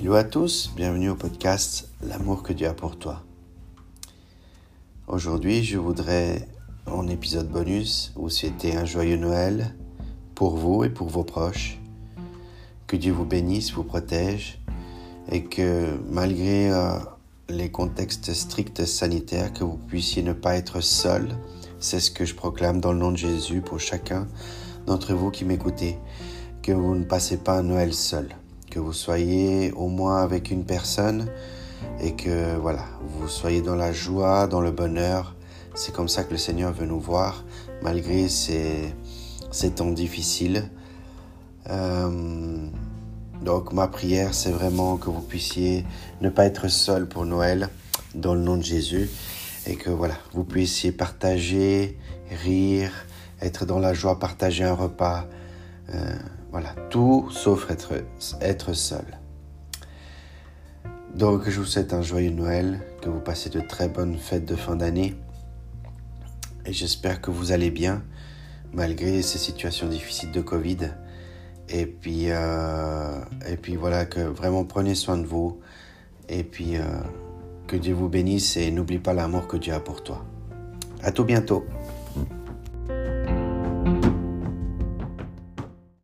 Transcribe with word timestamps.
Hello 0.00 0.14
à 0.14 0.22
tous, 0.22 0.70
bienvenue 0.76 1.10
au 1.10 1.16
podcast 1.16 1.88
L'amour 2.02 2.44
que 2.44 2.52
Dieu 2.52 2.68
a 2.68 2.72
pour 2.72 3.00
toi. 3.00 3.24
Aujourd'hui, 5.08 5.64
je 5.64 5.76
voudrais, 5.76 6.46
en 6.86 7.08
épisode 7.08 7.48
bonus, 7.48 8.12
vous 8.14 8.30
souhaiter 8.30 8.76
un 8.76 8.84
joyeux 8.84 9.16
Noël 9.16 9.74
pour 10.36 10.56
vous 10.56 10.84
et 10.84 10.88
pour 10.88 11.08
vos 11.08 11.24
proches. 11.24 11.80
Que 12.86 12.94
Dieu 12.94 13.12
vous 13.12 13.24
bénisse, 13.24 13.72
vous 13.72 13.82
protège 13.82 14.60
et 15.32 15.42
que 15.42 15.98
malgré 16.08 16.70
euh, 16.70 16.92
les 17.48 17.72
contextes 17.72 18.32
stricts 18.34 18.84
sanitaires, 18.84 19.52
que 19.52 19.64
vous 19.64 19.78
puissiez 19.78 20.22
ne 20.22 20.32
pas 20.32 20.54
être 20.54 20.80
seul. 20.80 21.26
C'est 21.80 21.98
ce 21.98 22.12
que 22.12 22.24
je 22.24 22.36
proclame 22.36 22.80
dans 22.80 22.92
le 22.92 23.00
nom 23.00 23.10
de 23.10 23.16
Jésus 23.16 23.62
pour 23.62 23.80
chacun 23.80 24.28
d'entre 24.86 25.14
vous 25.14 25.32
qui 25.32 25.44
m'écoutez. 25.44 25.98
Que 26.62 26.70
vous 26.70 26.94
ne 26.94 27.04
passez 27.04 27.38
pas 27.38 27.58
un 27.58 27.64
Noël 27.64 27.92
seul 27.92 28.28
que 28.70 28.78
vous 28.78 28.92
soyez 28.92 29.72
au 29.72 29.88
moins 29.88 30.22
avec 30.22 30.50
une 30.50 30.64
personne 30.64 31.28
et 32.00 32.12
que 32.14 32.56
voilà, 32.56 32.84
vous 33.00 33.28
soyez 33.28 33.62
dans 33.62 33.76
la 33.76 33.92
joie, 33.92 34.46
dans 34.46 34.60
le 34.60 34.70
bonheur. 34.70 35.34
C'est 35.74 35.92
comme 35.94 36.08
ça 36.08 36.24
que 36.24 36.32
le 36.32 36.38
Seigneur 36.38 36.72
veut 36.72 36.86
nous 36.86 37.00
voir, 37.00 37.44
malgré 37.82 38.28
ces, 38.28 38.92
ces 39.50 39.70
temps 39.70 39.90
difficiles. 39.90 40.70
Euh, 41.70 42.66
donc 43.42 43.72
ma 43.72 43.86
prière, 43.86 44.34
c'est 44.34 44.50
vraiment 44.50 44.96
que 44.96 45.10
vous 45.10 45.20
puissiez 45.20 45.84
ne 46.20 46.28
pas 46.28 46.46
être 46.46 46.68
seul 46.68 47.06
pour 47.06 47.24
Noël, 47.26 47.68
dans 48.14 48.34
le 48.34 48.40
nom 48.40 48.56
de 48.56 48.62
Jésus, 48.62 49.08
et 49.66 49.76
que 49.76 49.90
voilà, 49.90 50.14
vous 50.32 50.44
puissiez 50.44 50.92
partager, 50.92 51.96
rire, 52.30 52.90
être 53.40 53.66
dans 53.66 53.78
la 53.78 53.94
joie, 53.94 54.18
partager 54.18 54.64
un 54.64 54.74
repas. 54.74 55.26
Euh, 55.94 56.16
voilà, 56.50 56.74
tout 56.90 57.28
sauf 57.30 57.68
être, 57.70 58.72
seul. 58.74 59.04
Donc 61.14 61.48
je 61.48 61.58
vous 61.58 61.66
souhaite 61.66 61.92
un 61.92 62.02
joyeux 62.02 62.30
Noël, 62.30 62.80
que 63.02 63.08
vous 63.08 63.20
passez 63.20 63.50
de 63.50 63.60
très 63.60 63.88
bonnes 63.88 64.16
fêtes 64.16 64.44
de 64.44 64.56
fin 64.56 64.76
d'année. 64.76 65.14
Et 66.64 66.72
j'espère 66.72 67.20
que 67.20 67.30
vous 67.30 67.52
allez 67.52 67.70
bien, 67.70 68.02
malgré 68.72 69.22
ces 69.22 69.38
situations 69.38 69.88
difficiles 69.88 70.32
de 70.32 70.40
Covid. 70.40 70.90
Et 71.70 71.86
puis, 71.86 72.30
euh, 72.30 73.20
voilà, 73.78 74.06
que 74.06 74.20
vraiment 74.20 74.64
prenez 74.64 74.94
soin 74.94 75.18
de 75.18 75.26
vous. 75.26 75.60
Et 76.28 76.44
puis 76.44 76.76
euh, 76.76 76.82
que 77.66 77.76
Dieu 77.76 77.94
vous 77.94 78.08
bénisse 78.08 78.56
et 78.56 78.70
n'oublie 78.70 78.98
pas 78.98 79.12
l'amour 79.12 79.46
que 79.46 79.56
Dieu 79.56 79.72
a 79.72 79.80
pour 79.80 80.02
toi. 80.02 80.24
À 81.02 81.12
tout 81.12 81.24
bientôt. 81.24 81.64